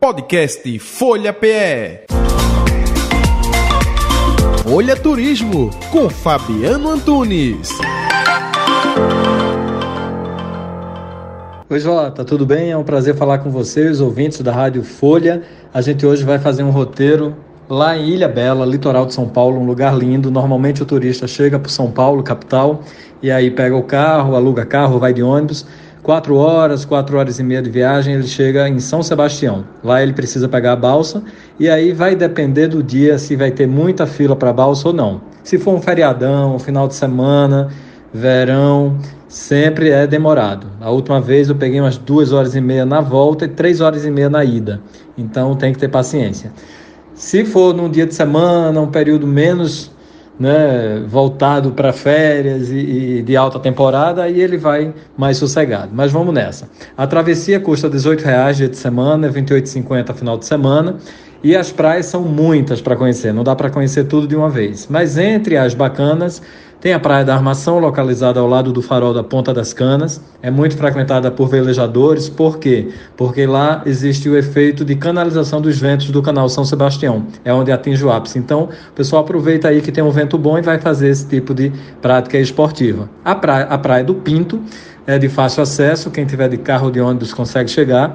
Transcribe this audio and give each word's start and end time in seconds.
Podcast 0.00 0.78
Folha 0.78 1.32
PE. 1.32 2.06
Folha 4.62 4.96
Turismo 4.96 5.70
com 5.90 6.10
Fabiano 6.10 6.90
Antunes. 6.90 7.70
Oi, 11.70 11.80
Jota, 11.80 12.24
tudo 12.24 12.44
bem? 12.44 12.70
É 12.70 12.76
um 12.76 12.84
prazer 12.84 13.14
falar 13.16 13.38
com 13.38 13.50
vocês, 13.50 14.00
ouvintes 14.00 14.40
da 14.42 14.52
Rádio 14.52 14.82
Folha. 14.82 15.42
A 15.72 15.80
gente 15.80 16.04
hoje 16.04 16.22
vai 16.22 16.38
fazer 16.38 16.62
um 16.62 16.70
roteiro 16.70 17.34
lá 17.68 17.96
em 17.96 18.10
Ilha 18.10 18.28
Bela, 18.28 18.66
litoral 18.66 19.06
de 19.06 19.14
São 19.14 19.28
Paulo, 19.28 19.58
um 19.60 19.66
lugar 19.66 19.96
lindo. 19.96 20.30
Normalmente 20.30 20.82
o 20.82 20.86
turista 20.86 21.26
chega 21.26 21.58
para 21.58 21.70
São 21.70 21.90
Paulo, 21.90 22.22
capital, 22.22 22.82
e 23.22 23.30
aí 23.30 23.50
pega 23.50 23.74
o 23.74 23.82
carro, 23.82 24.36
aluga 24.36 24.66
carro, 24.66 24.98
vai 24.98 25.14
de 25.14 25.22
ônibus. 25.22 25.66
Quatro 26.04 26.36
horas, 26.36 26.84
quatro 26.84 27.16
horas 27.16 27.38
e 27.38 27.42
meia 27.42 27.62
de 27.62 27.70
viagem, 27.70 28.12
ele 28.12 28.26
chega 28.26 28.68
em 28.68 28.78
São 28.78 29.02
Sebastião. 29.02 29.64
Lá 29.82 30.02
ele 30.02 30.12
precisa 30.12 30.46
pegar 30.46 30.74
a 30.74 30.76
balsa 30.76 31.22
e 31.58 31.66
aí 31.66 31.94
vai 31.94 32.14
depender 32.14 32.68
do 32.68 32.82
dia 32.82 33.16
se 33.16 33.34
vai 33.34 33.50
ter 33.50 33.66
muita 33.66 34.04
fila 34.04 34.36
para 34.36 34.52
balsa 34.52 34.88
ou 34.88 34.92
não. 34.92 35.22
Se 35.42 35.56
for 35.56 35.74
um 35.74 35.80
feriadão, 35.80 36.56
um 36.56 36.58
final 36.58 36.86
de 36.86 36.94
semana, 36.94 37.70
verão, 38.12 38.98
sempre 39.28 39.88
é 39.88 40.06
demorado. 40.06 40.66
A 40.78 40.90
última 40.90 41.22
vez 41.22 41.48
eu 41.48 41.54
peguei 41.54 41.80
umas 41.80 41.96
duas 41.96 42.32
horas 42.32 42.54
e 42.54 42.60
meia 42.60 42.84
na 42.84 43.00
volta 43.00 43.46
e 43.46 43.48
três 43.48 43.80
horas 43.80 44.04
e 44.04 44.10
meia 44.10 44.28
na 44.28 44.44
ida. 44.44 44.82
Então 45.16 45.56
tem 45.56 45.72
que 45.72 45.78
ter 45.78 45.88
paciência. 45.88 46.52
Se 47.14 47.46
for 47.46 47.72
num 47.72 47.88
dia 47.88 48.06
de 48.06 48.14
semana, 48.14 48.78
um 48.78 48.88
período 48.88 49.26
menos 49.26 49.90
né, 50.38 51.02
voltado 51.06 51.72
para 51.72 51.92
férias 51.92 52.70
e, 52.70 53.18
e, 53.18 53.22
de 53.22 53.36
alta 53.36 53.58
temporada, 53.58 54.22
aí 54.22 54.40
ele 54.40 54.56
vai 54.56 54.92
mais 55.16 55.36
sossegado. 55.36 55.90
Mas 55.92 56.10
vamos 56.10 56.34
nessa. 56.34 56.68
A 56.96 57.06
travessia 57.06 57.60
custa 57.60 57.88
R$18,00 57.88 58.54
dia 58.54 58.68
de 58.68 58.76
semana, 58.76 59.28
R$ 59.28 59.42
28,50 59.42 60.14
final 60.14 60.36
de 60.36 60.46
semana. 60.46 60.96
E 61.42 61.54
as 61.54 61.70
praias 61.70 62.06
são 62.06 62.22
muitas 62.22 62.80
para 62.80 62.96
conhecer, 62.96 63.32
não 63.32 63.44
dá 63.44 63.54
para 63.54 63.68
conhecer 63.68 64.04
tudo 64.04 64.26
de 64.26 64.34
uma 64.34 64.48
vez. 64.48 64.88
Mas 64.90 65.18
entre 65.18 65.58
as 65.58 65.74
bacanas, 65.74 66.40
tem 66.84 66.92
a 66.92 67.00
Praia 67.00 67.24
da 67.24 67.34
Armação, 67.34 67.78
localizada 67.78 68.38
ao 68.38 68.46
lado 68.46 68.70
do 68.70 68.82
farol 68.82 69.14
da 69.14 69.24
Ponta 69.24 69.54
das 69.54 69.72
Canas. 69.72 70.20
É 70.42 70.50
muito 70.50 70.76
frequentada 70.76 71.30
por 71.30 71.48
velejadores. 71.48 72.28
Por 72.28 72.58
quê? 72.58 72.90
Porque 73.16 73.46
lá 73.46 73.80
existe 73.86 74.28
o 74.28 74.36
efeito 74.36 74.84
de 74.84 74.94
canalização 74.94 75.62
dos 75.62 75.78
ventos 75.78 76.10
do 76.10 76.20
canal 76.20 76.46
São 76.46 76.62
Sebastião. 76.62 77.24
É 77.42 77.54
onde 77.54 77.72
atinge 77.72 78.04
o 78.04 78.12
ápice. 78.12 78.38
Então, 78.38 78.64
o 78.90 78.92
pessoal 78.92 79.22
aproveita 79.22 79.68
aí 79.68 79.80
que 79.80 79.90
tem 79.90 80.04
um 80.04 80.10
vento 80.10 80.36
bom 80.36 80.58
e 80.58 80.60
vai 80.60 80.78
fazer 80.78 81.08
esse 81.08 81.26
tipo 81.26 81.54
de 81.54 81.72
prática 82.02 82.36
esportiva. 82.36 83.08
A 83.24 83.34
praia, 83.34 83.64
a 83.64 83.78
praia 83.78 84.04
do 84.04 84.16
Pinto 84.16 84.60
é 85.06 85.18
de 85.18 85.30
fácil 85.30 85.62
acesso. 85.62 86.10
Quem 86.10 86.26
tiver 86.26 86.50
de 86.50 86.58
carro 86.58 86.84
ou 86.84 86.90
de 86.90 87.00
ônibus 87.00 87.32
consegue 87.32 87.70
chegar 87.70 88.14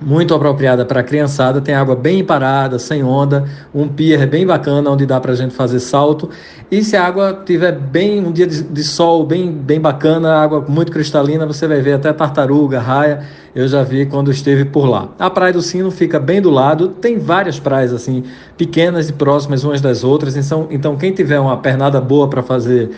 muito 0.00 0.34
apropriada 0.34 0.84
para 0.84 1.00
a 1.00 1.02
criançada, 1.02 1.60
tem 1.60 1.74
água 1.74 1.94
bem 1.94 2.24
parada, 2.24 2.78
sem 2.78 3.04
onda, 3.04 3.44
um 3.74 3.86
pier 3.86 4.26
bem 4.26 4.44
bacana 4.46 4.90
onde 4.90 5.06
dá 5.06 5.20
para 5.20 5.32
a 5.32 5.34
gente 5.36 5.54
fazer 5.54 5.80
salto. 5.80 6.28
E 6.70 6.82
se 6.82 6.96
a 6.96 7.06
água 7.06 7.42
tiver 7.44 7.72
bem 7.72 8.24
um 8.24 8.32
dia 8.32 8.46
de, 8.46 8.62
de, 8.62 8.82
sol 8.82 9.24
bem, 9.24 9.52
bem 9.52 9.80
bacana, 9.80 10.34
água 10.34 10.64
muito 10.66 10.90
cristalina, 10.90 11.46
você 11.46 11.68
vai 11.68 11.80
ver 11.80 11.92
até 11.92 12.12
tartaruga, 12.12 12.80
raia. 12.80 13.22
Eu 13.54 13.68
já 13.68 13.84
vi 13.84 14.04
quando 14.04 14.32
esteve 14.32 14.64
por 14.64 14.84
lá. 14.86 15.08
A 15.16 15.30
Praia 15.30 15.52
do 15.52 15.62
Sino 15.62 15.92
fica 15.92 16.18
bem 16.18 16.42
do 16.42 16.50
lado, 16.50 16.88
tem 16.88 17.18
várias 17.18 17.60
praias 17.60 17.92
assim, 17.92 18.24
pequenas 18.56 19.08
e 19.08 19.12
próximas 19.12 19.62
umas 19.62 19.80
das 19.80 20.02
outras. 20.02 20.36
Então, 20.36 20.66
então 20.70 20.96
quem 20.96 21.12
tiver 21.12 21.38
uma 21.38 21.56
pernada 21.58 22.00
boa 22.00 22.28
para 22.28 22.42
fazer 22.42 22.90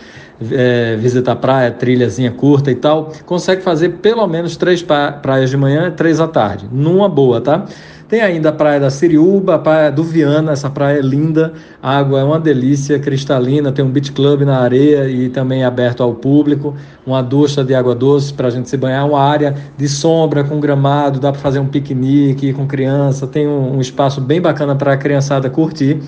é, 0.50 0.96
visitar 0.96 1.36
praia, 1.36 1.70
trilhazinha 1.70 2.30
curta 2.30 2.70
e 2.70 2.74
tal, 2.74 3.12
consegue 3.24 3.62
fazer 3.62 3.90
pelo 4.00 4.26
menos 4.26 4.56
três 4.56 4.84
praias 5.22 5.50
de 5.50 5.56
manhã 5.56 5.88
e 5.88 5.92
três 5.92 6.20
à 6.20 6.28
tarde, 6.28 6.68
numa 6.70 7.08
boa, 7.08 7.40
tá? 7.40 7.64
Tem 8.08 8.20
ainda 8.20 8.50
a 8.50 8.52
praia 8.52 8.78
da 8.78 8.88
Siriúba, 8.88 9.56
a 9.56 9.58
praia 9.58 9.90
do 9.90 10.04
Viana, 10.04 10.52
essa 10.52 10.70
praia 10.70 10.98
é 10.98 11.02
linda, 11.02 11.54
a 11.82 11.98
água 11.98 12.20
é 12.20 12.22
uma 12.22 12.38
delícia, 12.38 13.00
cristalina, 13.00 13.72
tem 13.72 13.84
um 13.84 13.90
beach 13.90 14.12
club 14.12 14.42
na 14.42 14.60
areia 14.60 15.10
e 15.10 15.28
também 15.28 15.64
aberto 15.64 16.04
ao 16.04 16.14
público, 16.14 16.72
uma 17.04 17.20
ducha 17.20 17.64
de 17.64 17.74
água 17.74 17.96
doce 17.96 18.32
para 18.32 18.46
a 18.46 18.50
gente 18.50 18.70
se 18.70 18.76
banhar, 18.76 19.04
uma 19.04 19.20
área 19.20 19.56
de 19.76 19.88
sombra 19.88 20.44
com 20.44 20.60
gramado, 20.60 21.18
dá 21.18 21.32
para 21.32 21.40
fazer 21.40 21.58
um 21.58 21.66
piquenique 21.66 22.52
com 22.52 22.64
criança, 22.64 23.26
tem 23.26 23.48
um, 23.48 23.76
um 23.76 23.80
espaço 23.80 24.20
bem 24.20 24.40
bacana 24.40 24.76
para 24.76 24.92
a 24.92 24.96
criançada 24.96 25.50
curtir. 25.50 26.00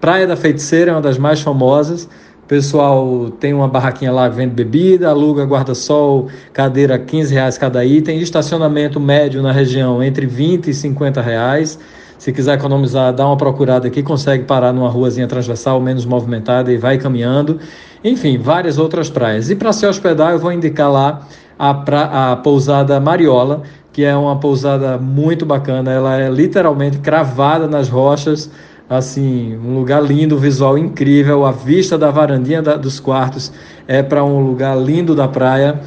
Praia 0.00 0.26
da 0.26 0.34
Feiticeira 0.34 0.90
é 0.90 0.94
uma 0.94 1.00
das 1.00 1.18
mais 1.18 1.40
famosas, 1.40 2.08
o 2.44 2.46
pessoal 2.46 3.30
tem 3.40 3.54
uma 3.54 3.66
barraquinha 3.66 4.12
lá 4.12 4.28
que 4.28 4.36
vende 4.36 4.52
bebida, 4.52 5.08
aluga 5.08 5.44
guarda-sol, 5.44 6.28
cadeira 6.52 6.98
15 6.98 7.32
reais 7.32 7.56
cada 7.56 7.82
item, 7.82 8.20
estacionamento 8.20 9.00
médio 9.00 9.40
na 9.40 9.50
região 9.50 10.02
entre 10.02 10.26
20 10.26 10.68
e 10.68 10.74
50 10.74 11.22
reais. 11.22 11.78
Se 12.18 12.34
quiser 12.34 12.58
economizar, 12.58 13.14
dá 13.14 13.26
uma 13.26 13.36
procurada 13.38 13.88
aqui, 13.88 14.02
consegue 14.02 14.44
parar 14.44 14.74
numa 14.74 14.90
ruazinha 14.90 15.26
transversal 15.26 15.80
menos 15.80 16.04
movimentada 16.04 16.70
e 16.70 16.76
vai 16.76 16.98
caminhando. 16.98 17.58
Enfim, 18.04 18.36
várias 18.36 18.76
outras 18.76 19.08
praias. 19.08 19.48
E 19.48 19.56
para 19.56 19.72
se 19.72 19.86
hospedar, 19.86 20.32
eu 20.32 20.38
vou 20.38 20.52
indicar 20.52 20.92
lá 20.92 21.26
a, 21.58 21.72
pra, 21.72 22.32
a 22.32 22.36
pousada 22.36 23.00
Mariola, 23.00 23.62
que 23.90 24.04
é 24.04 24.14
uma 24.14 24.38
pousada 24.38 24.98
muito 24.98 25.46
bacana. 25.46 25.90
Ela 25.90 26.20
é 26.20 26.28
literalmente 26.28 26.98
cravada 26.98 27.66
nas 27.66 27.88
rochas 27.88 28.50
assim, 28.88 29.56
um 29.56 29.74
lugar 29.74 30.02
lindo, 30.02 30.38
visual 30.38 30.76
incrível, 30.76 31.44
a 31.44 31.52
vista 31.52 31.96
da 31.96 32.10
varandinha 32.10 32.60
da, 32.60 32.76
dos 32.76 33.00
quartos 33.00 33.52
é 33.86 34.02
para 34.02 34.24
um 34.24 34.46
lugar 34.46 34.76
lindo 34.76 35.14
da 35.14 35.26
praia 35.26 35.80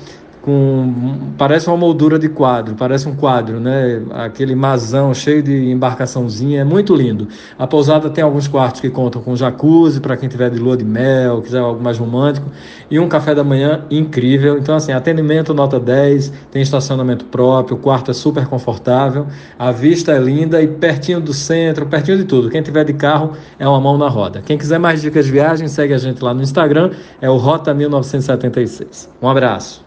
com 0.48 1.34
parece 1.38 1.68
uma 1.68 1.76
moldura 1.76 2.18
de 2.18 2.30
quadro, 2.30 2.74
parece 2.74 3.06
um 3.10 3.14
quadro, 3.14 3.60
né? 3.60 4.02
Aquele 4.12 4.56
masão 4.56 5.14
cheio 5.14 5.44
de 5.44 5.70
embarcaçãozinha, 5.70 6.62
é 6.62 6.64
muito 6.64 6.96
lindo. 6.96 7.28
A 7.60 7.68
pousada 7.68 8.10
tem 8.10 8.24
alguns 8.24 8.48
quartos 8.48 8.80
que 8.80 8.90
contam 8.90 9.22
com 9.22 9.36
jacuzzi 9.36 10.00
para 10.00 10.16
quem 10.16 10.30
tiver 10.30 10.50
de 10.50 10.58
lua 10.58 10.78
de 10.78 10.86
mel, 10.86 11.42
quiser 11.42 11.60
algo 11.60 11.84
mais 11.84 11.98
romântico, 11.98 12.50
e 12.90 12.98
um 12.98 13.10
café 13.10 13.36
da 13.36 13.44
manhã 13.44 13.84
incrível. 13.92 14.58
Então 14.58 14.74
assim, 14.74 14.94
atendimento 14.94 15.54
nota 15.54 15.82
10, 15.82 16.32
tem 16.50 16.62
estacionamento 16.62 17.26
próprio, 17.26 17.76
o 17.76 17.80
quarto 17.82 18.12
é 18.12 18.14
super 18.14 18.48
confortável, 18.48 19.28
a 19.60 19.74
vista 19.74 20.14
é 20.14 20.18
linda 20.18 20.62
e 20.62 20.68
pertinho 20.68 21.20
do 21.20 21.34
centro, 21.34 21.86
pertinho 21.88 22.20
de 22.20 22.24
tudo. 22.24 22.50
Quem 22.50 22.62
tiver 22.62 22.86
de 22.86 22.94
carro 22.94 23.34
é 23.60 23.68
uma 23.68 23.82
mão 23.82 23.98
na 23.98 24.08
roda. 24.08 24.42
Quem 24.42 24.58
quiser 24.58 24.80
mais 24.80 25.02
dicas 25.02 25.26
de 25.26 25.32
viagem, 25.34 25.68
segue 25.68 25.94
a 25.94 25.98
gente 25.98 26.24
lá 26.24 26.34
no 26.34 26.42
Instagram, 26.42 26.92
é 27.20 27.30
o 27.30 27.36
Rota 27.36 27.74
1976. 27.74 29.10
Um 29.22 29.28
abraço. 29.28 29.87